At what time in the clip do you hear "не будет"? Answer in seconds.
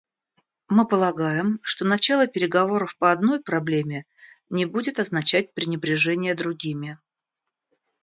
4.49-4.97